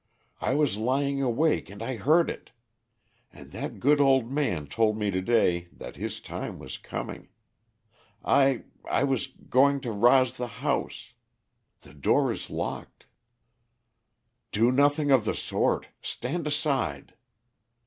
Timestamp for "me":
4.97-5.11